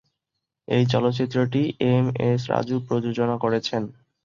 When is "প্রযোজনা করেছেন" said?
2.87-3.83